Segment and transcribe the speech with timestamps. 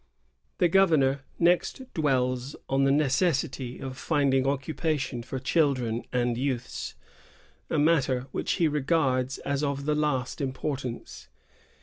[0.57, 6.95] The governor next dwells on the necessity of find ing occupation for children and youths,—
[7.69, 11.27] a matter which he regards as of the last importance.